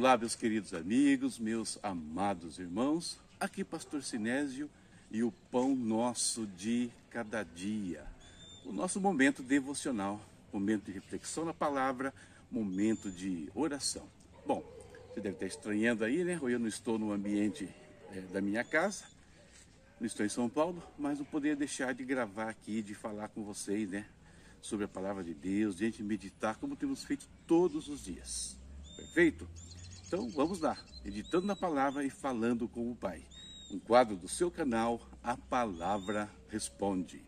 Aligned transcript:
Olá, 0.00 0.16
meus 0.16 0.36
queridos 0.36 0.74
amigos, 0.74 1.40
meus 1.40 1.76
amados 1.82 2.60
irmãos. 2.60 3.18
Aqui, 3.40 3.64
Pastor 3.64 4.00
Sinésio 4.00 4.70
e 5.10 5.24
o 5.24 5.32
pão 5.50 5.74
nosso 5.74 6.46
de 6.46 6.88
cada 7.10 7.42
dia. 7.42 8.06
O 8.64 8.72
nosso 8.72 9.00
momento 9.00 9.42
devocional, 9.42 10.20
momento 10.52 10.84
de 10.84 10.92
reflexão 10.92 11.44
na 11.44 11.52
palavra, 11.52 12.14
momento 12.48 13.10
de 13.10 13.50
oração. 13.56 14.08
Bom, 14.46 14.62
você 15.08 15.20
deve 15.20 15.34
estar 15.34 15.46
estranhando 15.46 16.04
aí, 16.04 16.22
né? 16.22 16.38
Eu 16.40 16.60
não 16.60 16.68
estou 16.68 16.96
no 16.96 17.10
ambiente 17.10 17.68
é, 18.12 18.20
da 18.20 18.40
minha 18.40 18.62
casa, 18.62 19.04
não 19.98 20.06
estou 20.06 20.24
em 20.24 20.28
São 20.28 20.48
Paulo, 20.48 20.80
mas 20.96 21.18
não 21.18 21.26
poderia 21.26 21.56
deixar 21.56 21.92
de 21.92 22.04
gravar 22.04 22.50
aqui, 22.50 22.82
de 22.82 22.94
falar 22.94 23.30
com 23.30 23.42
vocês, 23.42 23.90
né? 23.90 24.06
Sobre 24.62 24.84
a 24.84 24.88
palavra 24.88 25.24
de 25.24 25.34
Deus, 25.34 25.74
de 25.74 25.82
a 25.82 25.86
gente 25.88 26.04
meditar 26.04 26.54
como 26.54 26.76
temos 26.76 27.02
feito 27.02 27.28
todos 27.48 27.88
os 27.88 28.04
dias. 28.04 28.56
Perfeito? 28.96 29.48
Então 30.08 30.26
vamos 30.30 30.60
lá, 30.60 30.74
editando 31.04 31.46
na 31.46 31.54
palavra 31.54 32.02
e 32.02 32.08
falando 32.08 32.66
com 32.66 32.90
o 32.90 32.96
Pai. 32.96 33.22
Um 33.70 33.78
quadro 33.78 34.16
do 34.16 34.26
seu 34.26 34.50
canal, 34.50 35.02
A 35.22 35.36
Palavra 35.36 36.30
Responde. 36.48 37.22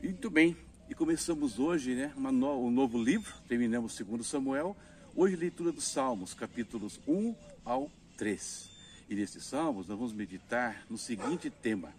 Muito 0.00 0.30
bem, 0.30 0.56
e 0.88 0.94
começamos 0.94 1.58
hoje 1.58 1.96
né, 1.96 2.14
no, 2.16 2.66
um 2.66 2.70
novo 2.70 3.02
livro, 3.02 3.34
terminamos 3.48 3.96
segundo 3.96 4.22
Samuel, 4.22 4.76
Hoje, 5.20 5.36
leitura 5.36 5.70
dos 5.70 5.84
Salmos, 5.84 6.32
capítulos 6.32 6.98
1 7.06 7.34
ao 7.62 7.92
3. 8.16 8.70
E 9.06 9.14
nesses 9.14 9.44
Salmos, 9.44 9.86
nós 9.86 9.98
vamos 9.98 10.14
meditar 10.14 10.86
no 10.88 10.96
seguinte 10.96 11.50
tema, 11.50 11.92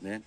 né? 0.00 0.20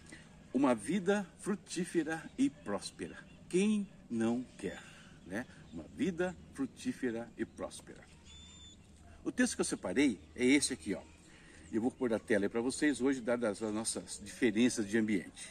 Uma 0.53 0.73
vida 0.73 1.27
frutífera 1.39 2.23
e 2.37 2.49
próspera. 2.49 3.17
Quem 3.49 3.85
não 4.09 4.45
quer, 4.57 4.81
né? 5.27 5.45
Uma 5.73 5.83
vida 5.93 6.33
frutífera 6.53 7.29
e 7.37 7.43
próspera. 7.43 7.99
O 9.21 9.29
texto 9.29 9.55
que 9.55 9.59
eu 9.59 9.65
separei 9.65 10.17
é 10.37 10.45
esse 10.45 10.71
aqui, 10.71 10.93
ó. 10.93 11.01
Eu 11.69 11.81
vou 11.81 11.91
pôr 11.91 12.13
a 12.13 12.17
tela 12.17 12.47
para 12.47 12.61
vocês 12.61 13.01
hoje, 13.01 13.19
dadas 13.19 13.61
as 13.61 13.73
nossas 13.73 14.21
diferenças 14.23 14.87
de 14.87 14.97
ambiente. 14.97 15.49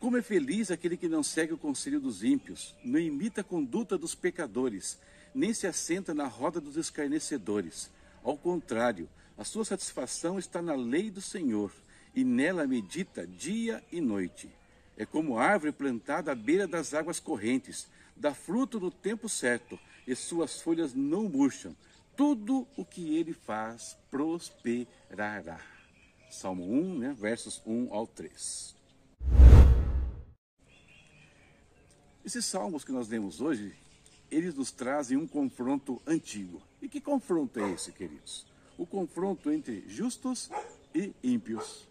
Como 0.00 0.16
é 0.16 0.22
feliz 0.22 0.72
aquele 0.72 0.96
que 0.96 1.08
não 1.08 1.22
segue 1.22 1.52
o 1.52 1.58
conselho 1.58 2.00
dos 2.00 2.24
ímpios, 2.24 2.74
não 2.82 2.98
imita 2.98 3.42
a 3.42 3.44
conduta 3.44 3.96
dos 3.96 4.16
pecadores, 4.16 4.98
nem 5.34 5.52
se 5.54 5.66
assenta 5.66 6.12
na 6.12 6.26
roda 6.26 6.60
dos 6.60 6.76
escarnecedores. 6.76 7.90
Ao 8.22 8.36
contrário, 8.36 9.08
a 9.36 9.44
sua 9.44 9.64
satisfação 9.64 10.38
está 10.38 10.60
na 10.60 10.74
lei 10.74 11.10
do 11.10 11.20
Senhor, 11.20 11.72
e 12.14 12.24
nela 12.24 12.66
medita 12.66 13.26
dia 13.26 13.82
e 13.90 14.00
noite. 14.00 14.50
É 14.96 15.06
como 15.06 15.38
árvore 15.38 15.72
plantada 15.72 16.32
à 16.32 16.34
beira 16.34 16.66
das 16.66 16.92
águas 16.92 17.20
correntes, 17.20 17.88
dá 18.16 18.34
fruto 18.34 18.78
no 18.78 18.90
tempo 18.90 19.28
certo, 19.28 19.78
e 20.06 20.14
suas 20.14 20.60
folhas 20.60 20.92
não 20.92 21.28
murcham. 21.28 21.74
Tudo 22.16 22.66
o 22.76 22.84
que 22.84 23.16
ele 23.16 23.32
faz 23.32 23.96
prosperará. 24.10 25.60
Salmo 26.30 26.64
1, 26.64 26.98
né, 26.98 27.16
versos 27.18 27.62
1 27.64 27.94
ao 27.94 28.06
3. 28.06 28.76
Esses 32.24 32.44
salmos 32.44 32.84
que 32.84 32.92
nós 32.92 33.08
lemos 33.08 33.40
hoje 33.40 33.74
eles 34.30 34.54
nos 34.54 34.70
trazem 34.70 35.16
um 35.16 35.26
confronto 35.26 36.00
antigo. 36.06 36.62
E 36.80 36.88
que 36.88 37.00
confronto 37.00 37.60
é 37.60 37.70
esse, 37.72 37.92
queridos? 37.92 38.46
O 38.78 38.86
confronto 38.86 39.50
entre 39.50 39.84
justos 39.88 40.50
e 40.94 41.12
ímpios. 41.22 41.88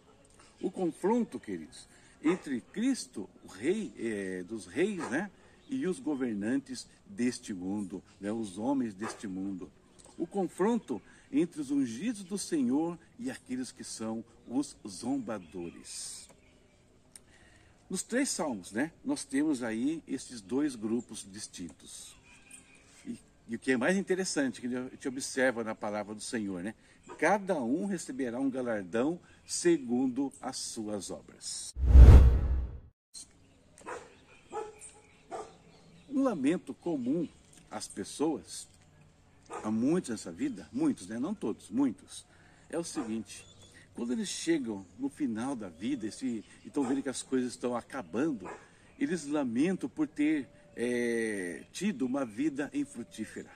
O 0.61 0.72
confronto, 0.72 1.39
queridos, 1.39 1.88
entre 2.23 2.61
Cristo, 2.61 3.29
o 3.44 3.47
rei 3.47 3.94
é, 3.97 4.44
dos 4.44 4.66
reis, 4.66 5.07
né? 5.09 5.31
E 5.69 5.85
os 5.85 5.99
governantes 5.99 6.88
deste 7.05 7.53
mundo, 7.53 8.03
né, 8.19 8.31
os 8.31 8.57
homens 8.57 8.94
deste 8.94 9.28
mundo. 9.28 9.72
O 10.17 10.25
confronto 10.25 11.01
entre 11.31 11.61
os 11.61 11.69
ungidos 11.69 12.23
do 12.23 12.38
Senhor 12.38 12.97
e 13.19 13.29
aqueles 13.29 13.72
que 13.72 13.83
são 13.83 14.23
os 14.47 14.75
zombadores. 14.88 16.28
Nos 17.89 18.03
três 18.03 18.29
salmos, 18.29 18.72
né, 18.72 18.91
nós 19.03 19.23
temos 19.23 19.63
aí 19.63 20.03
esses 20.07 20.41
dois 20.41 20.75
grupos 20.75 21.25
distintos. 21.31 22.19
E 23.49 23.55
o 23.55 23.59
que 23.59 23.71
é 23.71 23.77
mais 23.77 23.97
interessante, 23.97 24.61
que 24.61 24.67
a 24.67 24.83
gente 24.83 25.07
observa 25.07 25.63
na 25.63 25.73
palavra 25.73 26.13
do 26.13 26.21
Senhor, 26.21 26.61
né? 26.61 26.75
Cada 27.17 27.59
um 27.59 27.87
receberá 27.87 28.39
um 28.39 28.47
galardão 28.47 29.19
segundo 29.43 30.31
as 30.39 30.55
suas 30.55 31.09
obras. 31.09 31.73
Um 36.07 36.21
lamento 36.21 36.75
comum 36.75 37.27
às 37.71 37.87
pessoas, 37.87 38.67
a 39.63 39.71
muitos 39.71 40.11
nessa 40.11 40.31
vida, 40.31 40.69
muitos, 40.71 41.07
né? 41.07 41.17
Não 41.17 41.33
todos, 41.33 41.71
muitos, 41.71 42.27
é 42.69 42.77
o 42.77 42.83
seguinte: 42.83 43.43
quando 43.95 44.13
eles 44.13 44.29
chegam 44.29 44.85
no 44.99 45.09
final 45.09 45.55
da 45.55 45.69
vida 45.69 46.05
e 46.05 46.45
estão 46.63 46.83
vendo 46.83 47.01
que 47.01 47.09
as 47.09 47.23
coisas 47.23 47.53
estão 47.53 47.75
acabando, 47.75 48.47
eles 48.99 49.25
lamentam 49.25 49.89
por 49.89 50.07
ter 50.07 50.47
é, 50.81 51.66
tido 51.73 52.06
uma 52.06 52.25
vida 52.25 52.72
infrutífera. 52.73 53.51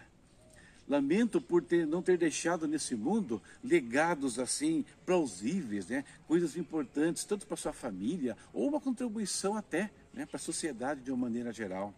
Lamento 0.85 1.39
por 1.39 1.63
ter, 1.63 1.87
não 1.87 2.01
ter 2.01 2.17
deixado 2.17 2.67
nesse 2.67 2.95
mundo 2.95 3.41
legados 3.63 4.37
assim 4.37 4.83
plausíveis, 5.05 5.87
né? 5.87 6.03
coisas 6.27 6.57
importantes, 6.57 7.23
tanto 7.23 7.47
para 7.47 7.55
sua 7.55 7.71
família 7.71 8.35
ou 8.51 8.67
uma 8.67 8.81
contribuição 8.81 9.55
até 9.55 9.89
né? 10.13 10.25
para 10.25 10.35
a 10.35 10.39
sociedade 10.39 10.99
de 10.99 11.11
uma 11.11 11.29
maneira 11.29 11.53
geral. 11.53 11.93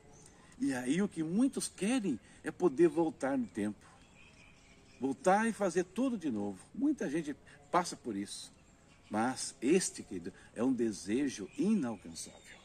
E 0.59 0.71
aí 0.71 1.01
o 1.01 1.07
que 1.07 1.23
muitos 1.23 1.67
querem 1.67 2.19
é 2.43 2.51
poder 2.51 2.87
voltar 2.87 3.35
no 3.35 3.47
tempo. 3.47 3.83
Voltar 5.01 5.47
e 5.47 5.53
fazer 5.53 5.85
tudo 5.85 6.19
de 6.19 6.29
novo. 6.29 6.59
Muita 6.71 7.09
gente 7.09 7.35
passa 7.71 7.95
por 7.95 8.15
isso. 8.15 8.53
Mas 9.09 9.55
este, 9.59 10.03
querido, 10.03 10.31
é 10.53 10.63
um 10.63 10.71
desejo 10.71 11.49
inalcançável. 11.57 12.64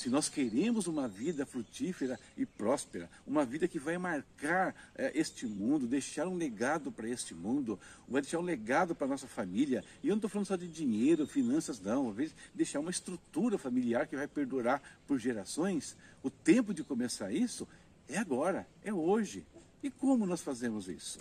Se 0.00 0.08
nós 0.08 0.30
queremos 0.30 0.86
uma 0.86 1.06
vida 1.06 1.44
frutífera 1.44 2.18
e 2.34 2.46
próspera, 2.46 3.10
uma 3.26 3.44
vida 3.44 3.68
que 3.68 3.78
vai 3.78 3.98
marcar 3.98 4.74
é, 4.96 5.12
este 5.14 5.44
mundo, 5.44 5.86
deixar 5.86 6.26
um 6.26 6.36
legado 6.36 6.90
para 6.90 7.06
este 7.06 7.34
mundo, 7.34 7.78
vai 8.08 8.22
deixar 8.22 8.38
um 8.38 8.42
legado 8.42 8.94
para 8.94 9.06
nossa 9.06 9.26
família, 9.26 9.84
e 10.02 10.08
eu 10.08 10.12
não 10.12 10.16
estou 10.16 10.30
falando 10.30 10.46
só 10.46 10.56
de 10.56 10.66
dinheiro, 10.68 11.26
finanças, 11.26 11.78
não, 11.78 12.08
às 12.08 12.16
vezes 12.16 12.34
deixar 12.54 12.80
uma 12.80 12.90
estrutura 12.90 13.58
familiar 13.58 14.06
que 14.06 14.16
vai 14.16 14.26
perdurar 14.26 14.80
por 15.06 15.18
gerações, 15.18 15.94
o 16.22 16.30
tempo 16.30 16.72
de 16.72 16.82
começar 16.82 17.30
isso 17.30 17.68
é 18.08 18.16
agora, 18.16 18.66
é 18.82 18.94
hoje. 18.94 19.46
E 19.82 19.90
como 19.90 20.24
nós 20.24 20.40
fazemos 20.40 20.88
isso? 20.88 21.18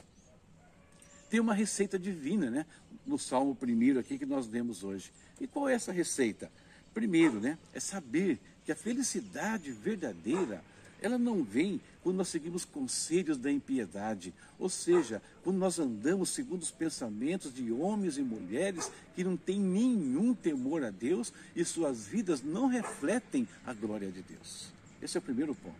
Tem 1.29 1.41
uma 1.41 1.53
receita 1.53 1.99
divina, 1.99 2.49
né? 2.49 2.65
No 3.05 3.19
Salmo 3.19 3.53
primeiro 3.53 3.99
aqui 3.99 4.17
que 4.17 4.25
nós 4.25 4.47
lemos 4.47 4.85
hoje. 4.85 5.11
E 5.37 5.47
qual 5.47 5.67
é 5.67 5.73
essa 5.73 5.91
receita? 5.91 6.49
Primeiro, 6.93 7.39
né, 7.39 7.57
é 7.73 7.79
saber 7.79 8.39
que 8.69 8.73
a 8.73 8.75
felicidade 8.75 9.71
verdadeira, 9.71 10.63
ela 11.01 11.17
não 11.17 11.43
vem 11.43 11.81
quando 12.03 12.17
nós 12.17 12.27
seguimos 12.27 12.65
conselhos 12.65 13.35
da 13.35 13.51
impiedade, 13.51 14.31
ou 14.59 14.69
seja, 14.69 15.23
quando 15.43 15.57
nós 15.57 15.79
andamos 15.79 16.29
segundo 16.29 16.61
os 16.61 16.69
pensamentos 16.69 17.51
de 17.51 17.71
homens 17.71 18.19
e 18.19 18.21
mulheres 18.21 18.91
que 19.15 19.23
não 19.23 19.35
têm 19.35 19.59
nenhum 19.59 20.35
temor 20.35 20.83
a 20.83 20.91
Deus 20.91 21.33
e 21.55 21.65
suas 21.65 22.05
vidas 22.05 22.43
não 22.43 22.67
refletem 22.67 23.47
a 23.65 23.73
glória 23.73 24.11
de 24.11 24.21
Deus. 24.21 24.67
Esse 25.01 25.17
é 25.17 25.19
o 25.19 25.23
primeiro 25.23 25.55
ponto. 25.55 25.75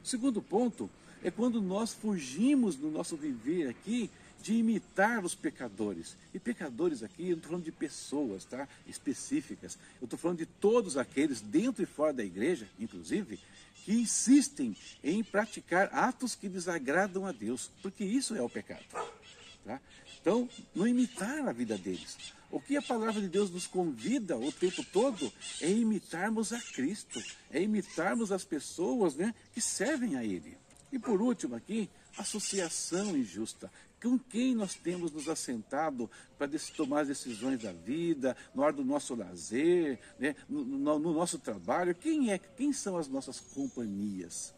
O 0.00 0.06
segundo 0.06 0.40
ponto 0.40 0.88
é 1.20 1.32
quando 1.32 1.60
nós 1.60 1.92
fugimos 1.92 2.76
do 2.76 2.92
nosso 2.92 3.16
viver 3.16 3.70
aqui 3.70 4.08
de 4.44 4.52
imitar 4.52 5.24
os 5.24 5.34
pecadores. 5.34 6.18
E 6.34 6.38
pecadores 6.38 7.02
aqui, 7.02 7.22
eu 7.22 7.28
não 7.30 7.36
estou 7.36 7.48
falando 7.48 7.64
de 7.64 7.72
pessoas 7.72 8.44
tá? 8.44 8.68
específicas, 8.86 9.78
eu 10.02 10.04
estou 10.04 10.18
falando 10.18 10.38
de 10.38 10.46
todos 10.46 10.98
aqueles, 10.98 11.40
dentro 11.40 11.82
e 11.82 11.86
fora 11.86 12.12
da 12.12 12.22
igreja, 12.22 12.68
inclusive, 12.78 13.40
que 13.86 13.94
insistem 13.94 14.76
em 15.02 15.24
praticar 15.24 15.88
atos 15.94 16.34
que 16.34 16.46
desagradam 16.46 17.26
a 17.26 17.32
Deus, 17.32 17.70
porque 17.80 18.04
isso 18.04 18.34
é 18.34 18.42
o 18.42 18.48
pecado. 18.48 18.84
Tá? 19.64 19.80
Então, 20.20 20.46
não 20.74 20.86
imitar 20.86 21.48
a 21.48 21.52
vida 21.52 21.78
deles. 21.78 22.34
O 22.50 22.60
que 22.60 22.76
a 22.76 22.82
palavra 22.82 23.22
de 23.22 23.28
Deus 23.28 23.50
nos 23.50 23.66
convida 23.66 24.36
o 24.36 24.52
tempo 24.52 24.84
todo 24.92 25.32
é 25.62 25.70
imitarmos 25.70 26.52
a 26.52 26.60
Cristo, 26.60 27.18
é 27.50 27.62
imitarmos 27.62 28.30
as 28.30 28.44
pessoas 28.44 29.14
né, 29.14 29.34
que 29.54 29.60
servem 29.62 30.16
a 30.16 30.24
Ele. 30.24 30.54
E 30.92 30.98
por 30.98 31.20
último 31.22 31.56
aqui, 31.56 31.88
associação 32.16 33.16
injusta 33.16 33.70
com 34.04 34.18
quem 34.18 34.54
nós 34.54 34.74
temos 34.74 35.10
nos 35.10 35.30
assentado 35.30 36.10
para 36.36 36.46
tomar 36.76 37.00
as 37.00 37.08
decisões 37.08 37.62
da 37.62 37.72
vida, 37.72 38.36
na 38.54 38.62
hora 38.62 38.72
do 38.74 38.84
nosso 38.84 39.14
lazer, 39.14 39.98
né? 40.18 40.36
no, 40.46 40.62
no, 40.62 40.98
no 40.98 41.14
nosso 41.14 41.38
trabalho, 41.38 41.94
quem 41.94 42.30
é, 42.30 42.36
quem 42.36 42.70
são 42.70 42.98
as 42.98 43.08
nossas 43.08 43.40
companhias? 43.40 44.52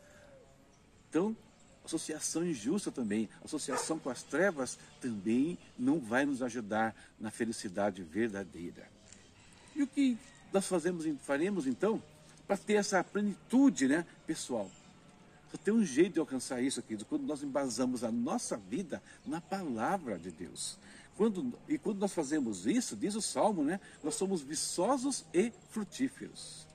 Então, 1.08 1.36
associação 1.84 2.44
injusta 2.44 2.90
também, 2.90 3.28
associação 3.44 4.00
com 4.00 4.10
as 4.10 4.24
trevas 4.24 4.76
também 5.00 5.56
não 5.78 6.00
vai 6.00 6.26
nos 6.26 6.42
ajudar 6.42 6.92
na 7.20 7.30
felicidade 7.30 8.02
verdadeira. 8.02 8.90
E 9.76 9.82
o 9.84 9.86
que 9.86 10.18
nós 10.52 10.66
fazemos, 10.66 11.06
faremos 11.22 11.68
então 11.68 12.02
para 12.48 12.56
ter 12.56 12.74
essa 12.74 13.04
plenitude 13.04 13.86
né, 13.86 14.04
pessoal? 14.26 14.68
Só 15.50 15.56
tem 15.56 15.72
um 15.72 15.84
jeito 15.84 16.14
de 16.14 16.20
alcançar 16.20 16.60
isso, 16.60 16.80
aqui, 16.80 16.96
quando 17.04 17.22
nós 17.22 17.42
embasamos 17.42 18.02
a 18.02 18.10
nossa 18.10 18.56
vida 18.56 19.02
na 19.24 19.40
palavra 19.40 20.18
de 20.18 20.30
Deus. 20.30 20.78
Quando, 21.16 21.58
e 21.68 21.78
quando 21.78 21.98
nós 21.98 22.12
fazemos 22.12 22.66
isso, 22.66 22.94
diz 22.94 23.14
o 23.14 23.22
Salmo, 23.22 23.64
né? 23.64 23.80
Nós 24.02 24.14
somos 24.16 24.42
viçosos 24.42 25.24
e 25.32 25.52
frutíferos. 25.70 26.66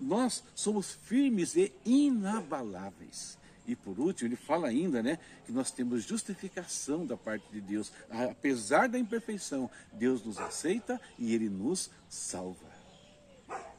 Nós 0.00 0.42
somos 0.54 0.92
firmes 0.92 1.54
e 1.54 1.72
inabaláveis. 1.84 3.38
E 3.66 3.74
por 3.74 3.98
último, 3.98 4.28
ele 4.28 4.36
fala 4.36 4.68
ainda, 4.68 5.02
né, 5.02 5.18
que 5.46 5.52
nós 5.52 5.70
temos 5.70 6.04
justificação 6.04 7.06
da 7.06 7.16
parte 7.16 7.50
de 7.50 7.60
Deus. 7.60 7.90
Apesar 8.10 8.88
da 8.88 8.98
imperfeição, 8.98 9.70
Deus 9.92 10.22
nos 10.22 10.38
aceita 10.38 11.00
e 11.18 11.34
ele 11.34 11.48
nos 11.48 11.90
salva. 12.08 12.73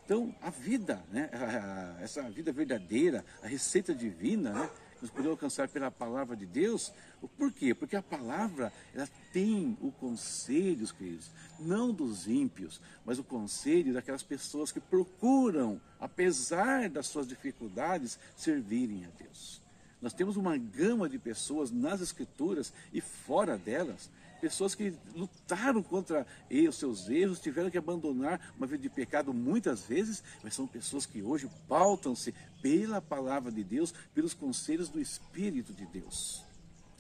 Então, 0.06 0.36
a 0.40 0.52
vida, 0.52 1.04
né, 1.12 1.30
essa 2.00 2.22
vida 2.30 2.52
verdadeira, 2.52 3.26
a 3.42 3.48
receita 3.48 3.94
divina, 3.94 4.54
né, 4.54 4.70
nós 5.02 5.10
podemos 5.10 5.32
alcançar 5.32 5.68
pela 5.68 5.90
palavra 5.90 6.36
de 6.36 6.46
Deus. 6.46 6.94
Por 7.38 7.52
quê? 7.52 7.74
Porque 7.74 7.96
a 7.96 8.04
palavra 8.04 8.72
ela 8.94 9.10
tem 9.34 9.76
o 9.82 9.92
conselho, 9.92 10.88
queridos, 10.94 11.32
não 11.60 11.92
dos 11.92 12.28
ímpios, 12.28 12.80
mas 13.04 13.18
o 13.18 13.24
conselho 13.24 13.94
daquelas 13.94 14.22
pessoas 14.22 14.72
que 14.72 14.80
procuram, 14.80 15.82
apesar 16.00 16.88
das 16.88 17.08
suas 17.08 17.28
dificuldades, 17.28 18.20
servirem 18.38 19.06
a 19.06 19.10
Deus. 19.18 19.60
Nós 20.02 20.14
temos 20.14 20.38
uma 20.38 20.56
gama 20.56 21.10
de 21.10 21.18
pessoas 21.18 21.72
nas 21.72 22.00
Escrituras 22.00 22.72
e 22.94 23.02
fora 23.02 23.58
delas 23.58 24.10
pessoas 24.46 24.76
que 24.76 24.94
lutaram 25.16 25.82
contra 25.82 26.24
os 26.52 26.76
seus 26.76 27.10
erros, 27.10 27.40
tiveram 27.40 27.72
que 27.72 27.80
abandonar 27.80 28.54
uma 28.56 28.68
vida 28.68 28.84
de 28.84 28.90
pecado 28.92 29.34
muitas 29.34 29.82
vezes, 29.82 30.24
mas 30.44 30.54
são 30.54 30.68
pessoas 30.68 31.04
que 31.04 31.24
hoje 31.24 31.50
pautam-se 31.68 32.32
pela 32.62 33.02
palavra 33.02 33.52
de 33.52 33.64
Deus, 33.64 33.92
pelos 34.14 34.36
conselhos 34.36 34.88
do 34.88 35.02
Espírito 35.02 35.74
de 35.74 35.88
Deus. 35.88 36.44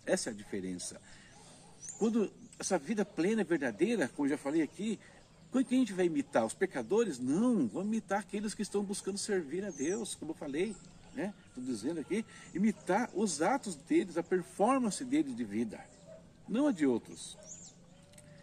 Essa 0.07 0.31
é 0.31 0.33
a 0.33 0.36
diferença. 0.36 1.00
Quando 2.00 2.33
essa 2.57 2.80
vida 2.80 3.06
plena 3.06 3.42
e 3.42 3.45
verdadeira, 3.45 4.07
como 4.07 4.27
já 4.27 4.39
falei 4.39 4.63
aqui, 4.63 5.00
quem 5.51 5.77
a 5.77 5.81
gente 5.81 5.94
vai 5.94 6.07
imitar? 6.07 6.47
Os 6.47 6.56
pecadores? 6.56 7.19
Não, 7.19 7.68
vamos 7.68 7.89
imitar 7.89 8.21
aqueles 8.21 8.56
que 8.56 8.63
estão 8.63 8.83
buscando 8.83 9.19
servir 9.19 9.63
a 9.63 9.69
Deus, 9.69 10.15
como 10.15 10.31
eu 10.31 10.36
falei, 10.36 10.75
né? 11.13 11.31
Estou 11.50 11.63
dizendo 11.63 12.00
aqui, 12.00 12.25
imitar 12.56 13.07
os 13.13 13.39
atos 13.39 13.75
deles, 13.75 14.18
a 14.18 14.24
performance 14.24 15.06
deles 15.06 15.36
de 15.36 15.44
vida 15.44 15.80
não 16.47 16.68
a 16.68 16.71
de 16.71 16.86
outros. 16.86 17.38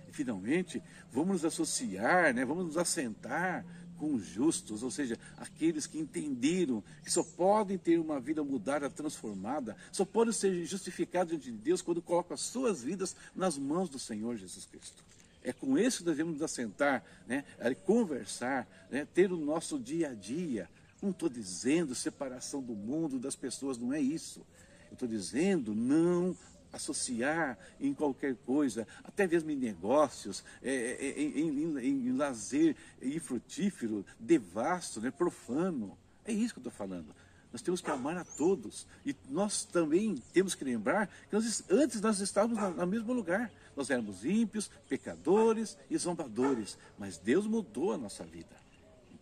E, 0.09 0.13
finalmente, 0.13 0.83
vamos 1.13 1.43
nos 1.43 1.45
associar, 1.45 2.35
né? 2.35 2.45
vamos 2.45 2.67
nos 2.67 2.77
assentar 2.77 3.65
com 4.03 4.15
os 4.15 4.27
justos, 4.27 4.83
ou 4.83 4.91
seja, 4.91 5.17
aqueles 5.37 5.87
que 5.87 5.97
entenderam 5.97 6.83
que 7.05 7.11
só 7.11 7.23
podem 7.23 7.79
ter 7.79 8.01
uma 8.01 8.19
vida 8.19 8.43
mudada, 8.43 8.91
transformada, 8.91 9.77
só 9.93 10.05
podem 10.05 10.33
ser 10.33 10.65
justificados 10.65 11.31
diante 11.31 11.53
de 11.53 11.57
Deus 11.57 11.81
quando 11.81 12.03
colocam 12.03 12.35
as 12.35 12.41
suas 12.41 12.83
vidas 12.83 13.15
nas 13.33 13.57
mãos 13.57 13.89
do 13.89 14.01
Senhor 14.01 14.37
Jesus 14.37 14.67
Cristo. 14.67 15.05
É 15.45 15.53
com 15.53 15.79
isso 15.79 15.99
que 15.99 16.05
devemos 16.05 16.33
nos 16.35 16.43
assentar, 16.43 17.05
né, 17.29 17.45
conversar, 17.85 18.67
né, 18.91 19.07
ter 19.15 19.33
o 19.33 19.37
nosso 19.37 19.79
dia 19.79 20.11
a 20.11 20.15
dia. 20.15 20.69
Não 21.01 21.11
estou 21.11 21.29
dizendo 21.29 21.95
separação 21.95 22.61
do 22.61 22.75
mundo, 22.75 23.21
das 23.21 23.37
pessoas, 23.37 23.79
não 23.79 23.93
é 23.93 24.01
isso. 24.01 24.45
Estou 24.91 25.09
dizendo 25.09 25.75
não 25.75 26.37
associar 26.73 27.59
em 27.81 27.93
qualquer 27.93 28.35
coisa, 28.47 28.87
até 29.05 29.27
mesmo 29.27 29.51
em 29.51 29.57
negócios, 29.57 30.43
é, 30.63 30.71
é, 30.73 31.07
é 31.09 31.21
em, 31.21 31.49
em, 31.49 31.79
em, 31.79 32.09
em, 32.09 32.17
lazer 32.17 32.75
infrutífero, 33.01 34.05
devasto, 34.19 35.01
né, 35.01 35.11
profano. 35.11 35.97
É 36.25 36.33
isso 36.33 36.55
que 36.55 36.59
eu 36.59 36.69
estou 36.69 36.73
falando. 36.73 37.15
Nós 37.53 37.61
temos 37.61 37.83
que 37.83 37.91
amar 37.91 38.17
a 38.17 38.25
todos. 38.25 38.87
E 39.05 39.15
nós 39.29 39.65
também 39.65 40.17
temos 40.33 40.55
que 40.55 40.65
lembrar 40.65 41.07
que 41.29 41.35
nós, 41.35 41.63
antes 41.69 42.01
nós 42.01 42.19
estávamos 42.21 42.77
no 42.77 42.87
mesmo 42.87 43.13
lugar. 43.13 43.53
Nós 43.77 43.91
éramos 43.91 44.25
ímpios, 44.25 44.71
pecadores 44.89 45.77
e 45.91 45.99
zombadores. 45.99 46.79
Mas 46.99 47.19
Deus 47.19 47.47
mudou 47.47 47.93
a 47.93 47.99
nossa 47.99 48.25
vida. 48.25 48.63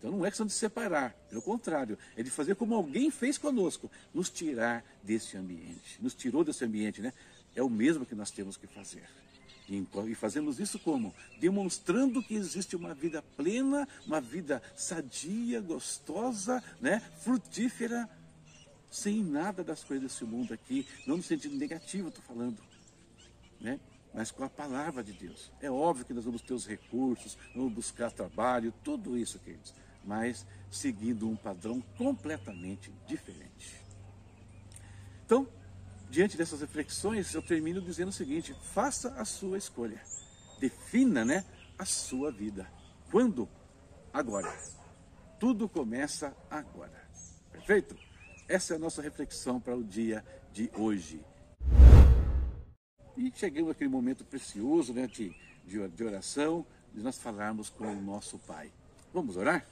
Então 0.01 0.13
não 0.13 0.25
é 0.25 0.31
questão 0.31 0.47
de 0.47 0.53
separar, 0.53 1.13
pelo 1.29 1.43
contrário, 1.43 1.99
é 2.17 2.23
de 2.23 2.31
fazer 2.31 2.55
como 2.55 2.75
alguém 2.75 3.11
fez 3.11 3.37
conosco, 3.37 3.91
nos 4.15 4.31
tirar 4.31 4.83
desse 5.03 5.37
ambiente. 5.37 5.99
Nos 6.01 6.15
tirou 6.15 6.43
desse 6.43 6.65
ambiente, 6.65 7.03
né? 7.03 7.13
É 7.55 7.63
o 7.63 7.71
mesmo 7.71 8.07
que 8.07 8.15
nós 8.15 8.31
temos 8.31 8.57
que 8.57 8.67
fazer. 8.67 9.09
E 9.69 10.15
fazemos 10.17 10.59
isso 10.59 10.81
como? 10.81 11.15
Demonstrando 11.39 12.21
que 12.23 12.35
existe 12.35 12.75
uma 12.75 12.93
vida 12.93 13.23
plena, 13.37 13.87
uma 14.05 14.21
vida 14.21 14.61
sadia, 14.75 15.61
gostosa, 15.61 16.63
né? 16.81 17.01
frutífera, 17.21 18.09
sem 18.91 19.23
nada 19.23 19.63
das 19.63 19.85
coisas 19.85 20.11
desse 20.11 20.25
mundo 20.25 20.53
aqui, 20.53 20.85
não 21.07 21.19
no 21.19 21.23
sentido 21.23 21.55
negativo, 21.55 22.09
estou 22.09 22.25
falando, 22.25 22.61
né? 23.61 23.79
mas 24.13 24.33
com 24.33 24.43
a 24.43 24.51
palavra 24.51 25.05
de 25.05 25.13
Deus. 25.13 25.53
É 25.61 25.71
óbvio 25.71 26.05
que 26.05 26.13
nós 26.13 26.25
vamos 26.25 26.43
ter 26.43 26.53
os 26.53 26.67
recursos, 26.67 27.39
vamos 27.55 27.73
buscar 27.73 28.11
trabalho, 28.11 28.75
tudo 28.83 29.17
isso, 29.17 29.39
queridos, 29.39 29.73
mas 30.05 30.45
seguindo 30.69 31.29
um 31.29 31.37
padrão 31.37 31.81
completamente 31.97 32.93
diferente. 33.07 33.77
Então, 35.25 35.47
diante 36.11 36.37
dessas 36.37 36.61
reflexões, 36.61 37.33
eu 37.33 37.41
termino 37.41 37.81
dizendo 37.81 38.09
o 38.09 38.13
seguinte: 38.13 38.55
faça 38.75 39.15
a 39.15 39.25
sua 39.25 39.57
escolha. 39.57 40.03
Defina, 40.59 41.25
né, 41.25 41.45
a 41.79 41.85
sua 41.85 42.31
vida. 42.31 42.71
Quando? 43.11 43.49
Agora. 44.13 44.53
Tudo 45.39 45.67
começa 45.69 46.37
agora. 46.51 47.09
Perfeito? 47.51 47.97
Essa 48.47 48.75
é 48.75 48.77
a 48.77 48.79
nossa 48.79 49.01
reflexão 49.01 49.59
para 49.59 49.75
o 49.75 49.83
dia 49.83 50.23
de 50.53 50.71
hoje. 50.77 51.25
E 53.17 53.33
chegamos 53.35 53.71
àquele 53.71 53.89
momento 53.89 54.23
precioso 54.23 54.93
né, 54.93 55.07
de, 55.07 55.35
de 55.65 56.05
oração, 56.05 56.67
de 56.93 57.03
nós 57.03 57.17
falarmos 57.17 57.71
com 57.71 57.87
o 57.87 58.03
nosso 58.03 58.39
Pai. 58.41 58.71
Vamos 59.15 59.39
orar? 59.39 59.67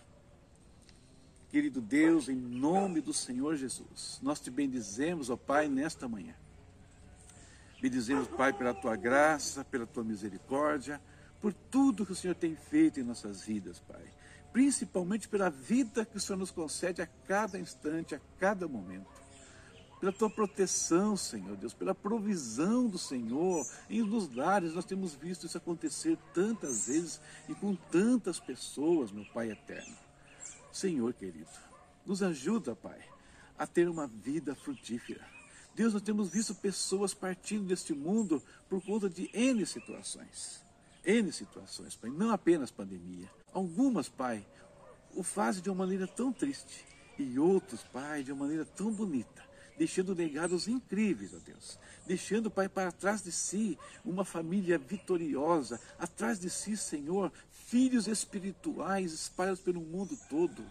Querido 1.50 1.80
Deus, 1.80 2.28
em 2.28 2.36
nome 2.36 3.00
do 3.00 3.14
Senhor 3.14 3.56
Jesus, 3.56 4.18
nós 4.22 4.38
te 4.38 4.50
bendizemos, 4.50 5.30
ó 5.30 5.36
Pai, 5.36 5.66
nesta 5.66 6.06
manhã. 6.06 6.34
Bendizemos, 7.80 8.28
Pai, 8.28 8.52
pela 8.52 8.74
tua 8.74 8.96
graça, 8.96 9.64
pela 9.64 9.86
tua 9.86 10.04
misericórdia, 10.04 11.00
por 11.40 11.54
tudo 11.54 12.04
que 12.04 12.12
o 12.12 12.16
Senhor 12.16 12.34
tem 12.34 12.54
feito 12.54 13.00
em 13.00 13.02
nossas 13.02 13.40
vidas, 13.40 13.78
Pai. 13.78 14.12
Principalmente 14.52 15.26
pela 15.26 15.48
vida 15.48 16.04
que 16.04 16.18
o 16.18 16.20
Senhor 16.20 16.38
nos 16.38 16.50
concede 16.50 17.00
a 17.00 17.06
cada 17.06 17.58
instante, 17.58 18.14
a 18.14 18.20
cada 18.38 18.68
momento. 18.68 19.06
Pela 20.00 20.12
tua 20.12 20.28
proteção, 20.28 21.16
Senhor 21.16 21.56
Deus, 21.56 21.72
pela 21.72 21.94
provisão 21.94 22.88
do 22.88 22.98
Senhor 22.98 23.66
em 23.88 24.02
nos 24.02 24.32
lares, 24.34 24.74
nós 24.74 24.84
temos 24.84 25.14
visto 25.14 25.46
isso 25.46 25.56
acontecer 25.56 26.18
tantas 26.34 26.88
vezes 26.88 27.20
e 27.48 27.54
com 27.54 27.74
tantas 27.74 28.38
pessoas, 28.38 29.10
meu 29.10 29.24
Pai 29.32 29.50
eterno. 29.50 30.07
Senhor 30.72 31.12
querido, 31.14 31.50
nos 32.06 32.22
ajuda, 32.22 32.76
Pai, 32.76 33.00
a 33.56 33.66
ter 33.66 33.88
uma 33.88 34.06
vida 34.06 34.54
frutífera. 34.54 35.26
Deus, 35.75 35.92
nós 35.92 36.02
temos 36.02 36.30
visto 36.30 36.54
pessoas 36.54 37.14
partindo 37.14 37.66
deste 37.66 37.92
mundo 37.92 38.42
por 38.68 38.82
conta 38.82 39.08
de 39.08 39.30
N 39.32 39.64
situações. 39.64 40.62
N 41.04 41.32
situações, 41.32 41.96
Pai, 41.96 42.10
não 42.10 42.30
apenas 42.30 42.70
pandemia. 42.70 43.30
Algumas, 43.52 44.08
Pai, 44.08 44.46
o 45.14 45.22
fazem 45.22 45.62
de 45.62 45.70
uma 45.70 45.84
maneira 45.84 46.06
tão 46.06 46.32
triste 46.32 46.84
e 47.18 47.38
outros, 47.38 47.82
Pai, 47.84 48.22
de 48.22 48.32
uma 48.32 48.42
maneira 48.42 48.64
tão 48.64 48.92
bonita, 48.92 49.44
deixando 49.78 50.12
legados 50.12 50.66
incríveis, 50.66 51.32
ó 51.32 51.38
Deus. 51.38 51.78
Deixando, 52.06 52.50
Pai, 52.50 52.68
para 52.68 52.90
trás 52.90 53.23
de 53.23 53.30
si 53.30 53.78
uma 54.04 54.25
família 54.25 54.76
vitoriosa, 54.76 55.80
atrás 55.99 56.40
de 56.40 56.50
si, 56.50 56.76
Senhor, 56.76 57.32
filhos 57.66 58.08
espirituais 58.08 59.12
espalhados 59.12 59.61
pelo 59.61 59.80
mundo 59.80 60.18
todo. 60.28 60.64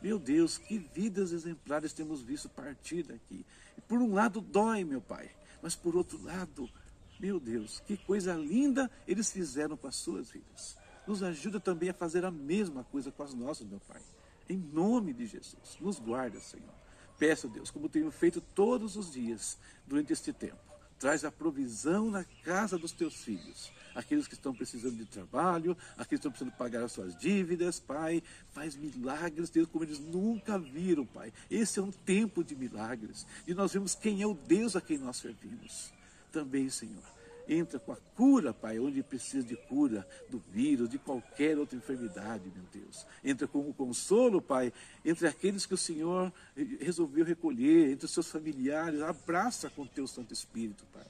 Meu 0.00 0.18
Deus, 0.18 0.58
que 0.58 0.78
vidas 0.78 1.32
exemplares 1.32 1.92
temos 1.92 2.22
visto 2.22 2.48
partir 2.48 3.02
daqui. 3.02 3.44
Por 3.88 3.98
um 3.98 4.14
lado 4.14 4.40
dói, 4.40 4.84
meu 4.84 5.00
Pai, 5.00 5.30
mas 5.60 5.74
por 5.74 5.96
outro 5.96 6.22
lado, 6.22 6.70
meu 7.18 7.40
Deus, 7.40 7.82
que 7.86 7.96
coisa 7.96 8.34
linda 8.34 8.90
eles 9.08 9.32
fizeram 9.32 9.76
com 9.76 9.88
as 9.88 9.96
suas 9.96 10.30
vidas. 10.30 10.76
Nos 11.06 11.22
ajuda 11.22 11.58
também 11.58 11.88
a 11.88 11.94
fazer 11.94 12.24
a 12.24 12.30
mesma 12.30 12.84
coisa 12.84 13.10
com 13.10 13.22
as 13.22 13.34
nossas, 13.34 13.66
meu 13.66 13.80
Pai. 13.80 14.02
Em 14.48 14.56
nome 14.56 15.12
de 15.12 15.26
Jesus, 15.26 15.76
nos 15.80 15.98
guarda, 15.98 16.38
Senhor. 16.38 16.85
Peço, 17.18 17.48
Deus, 17.48 17.70
como 17.70 17.88
tenho 17.88 18.10
feito 18.10 18.40
todos 18.40 18.96
os 18.96 19.12
dias 19.12 19.58
durante 19.86 20.12
este 20.12 20.32
tempo 20.32 20.66
traz 20.98 21.24
a 21.24 21.30
provisão 21.30 22.10
na 22.10 22.24
casa 22.42 22.78
dos 22.78 22.92
teus 22.92 23.14
filhos. 23.16 23.70
Aqueles 23.94 24.26
que 24.28 24.34
estão 24.34 24.54
precisando 24.54 24.96
de 24.96 25.06
trabalho, 25.06 25.76
aqueles 25.92 26.08
que 26.08 26.14
estão 26.16 26.30
precisando 26.30 26.54
pagar 26.56 26.82
as 26.82 26.92
suas 26.92 27.16
dívidas, 27.16 27.80
Pai, 27.80 28.22
faz 28.52 28.76
milagres, 28.76 29.48
Deus, 29.48 29.68
como 29.68 29.84
eles 29.84 29.98
nunca 29.98 30.58
viram, 30.58 31.06
Pai. 31.06 31.32
Esse 31.50 31.78
é 31.78 31.82
um 31.82 31.90
tempo 31.90 32.44
de 32.44 32.54
milagres, 32.54 33.26
e 33.46 33.54
nós 33.54 33.72
vemos 33.72 33.94
quem 33.94 34.20
é 34.20 34.26
o 34.26 34.34
Deus 34.34 34.76
a 34.76 34.80
quem 34.80 34.98
nós 34.98 35.16
servimos. 35.16 35.92
Também, 36.30 36.68
Senhor, 36.68 37.02
entra 37.48 37.78
com 37.78 37.92
a 37.92 37.96
cura, 38.14 38.52
Pai, 38.52 38.78
onde 38.78 39.02
precisa 39.02 39.46
de 39.46 39.56
cura 39.56 40.06
do 40.28 40.38
vírus, 40.38 40.88
de 40.88 40.98
qualquer 40.98 41.58
outra 41.58 41.76
enfermidade, 41.76 42.50
meu 42.54 42.64
Deus. 42.72 43.06
Entra 43.24 43.46
com 43.46 43.60
o 43.60 43.74
consolo, 43.74 44.40
Pai, 44.40 44.72
entre 45.04 45.26
aqueles 45.26 45.66
que 45.66 45.74
o 45.74 45.78
Senhor 45.78 46.32
resolveu 46.80 47.24
recolher, 47.24 47.90
entre 47.90 48.06
os 48.06 48.12
seus 48.12 48.30
familiares. 48.30 49.00
Abraça 49.02 49.70
com 49.70 49.82
o 49.82 49.88
teu 49.88 50.06
Santo 50.06 50.32
Espírito, 50.32 50.84
Pai. 50.92 51.06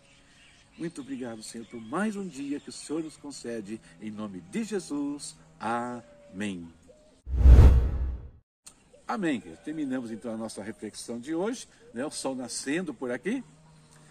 Muito 0.79 1.01
obrigado, 1.01 1.43
Senhor, 1.43 1.67
por 1.67 1.81
mais 1.81 2.17
um 2.17 2.27
dia 2.27 2.61
que 2.61 2.69
o 2.69 2.73
Senhor 2.73 3.03
nos 3.03 3.17
concede. 3.17 3.81
Em 4.01 4.11
nome 4.11 4.43
de 4.51 4.63
Jesus. 4.63 5.35
Amém. 5.59 6.69
Amém. 9.09 9.41
Terminamos 9.65 10.11
então 10.11 10.35
a 10.35 10.37
nossa 10.37 10.63
reflexão 10.63 11.19
de 11.19 11.35
hoje. 11.35 11.67
Né? 11.95 12.05
O 12.05 12.11
sol 12.11 12.35
nascendo 12.35 12.93
por 12.93 13.11
aqui. 13.11 13.43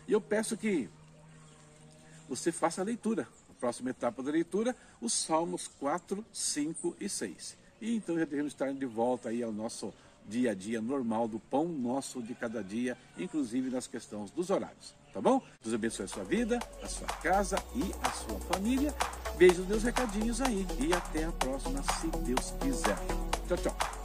E 0.07 0.11
eu 0.11 0.21
peço 0.21 0.57
que 0.57 0.89
você 2.27 2.51
faça 2.51 2.81
a 2.81 2.83
leitura. 2.83 3.27
A 3.49 3.53
próxima 3.53 3.89
etapa 3.89 4.21
da 4.21 4.31
leitura, 4.31 4.75
os 5.01 5.13
Salmos 5.13 5.67
4, 5.79 6.25
5 6.31 6.97
e 6.99 7.09
6. 7.09 7.57
E 7.81 7.95
então 7.95 8.17
já 8.17 8.25
devemos 8.25 8.53
estar 8.53 8.71
de 8.73 8.85
volta 8.85 9.29
aí 9.29 9.43
ao 9.43 9.51
nosso 9.51 9.93
dia 10.27 10.51
a 10.51 10.53
dia 10.53 10.81
normal 10.81 11.27
do 11.27 11.39
pão 11.39 11.67
nosso 11.67 12.21
de 12.21 12.33
cada 12.33 12.63
dia, 12.63 12.97
inclusive 13.17 13.69
nas 13.69 13.87
questões 13.87 14.31
dos 14.31 14.49
horários 14.49 14.95
tá 15.15 15.21
bom? 15.21 15.41
Deus 15.63 15.73
abençoe 15.73 16.03
a 16.05 16.09
sua 16.09 16.23
vida, 16.25 16.59
a 16.83 16.87
sua 16.87 17.07
casa 17.07 17.55
e 17.73 17.83
a 18.05 18.11
sua 18.11 18.37
família. 18.51 18.93
Beijo 19.37 19.63
meus 19.63 19.83
recadinhos 19.83 20.41
aí 20.41 20.67
e 20.77 20.93
até 20.93 21.23
a 21.23 21.31
próxima, 21.31 21.81
se 21.83 22.07
Deus 22.25 22.53
quiser. 22.59 22.97
Tchau, 23.47 23.57
tchau. 23.57 24.04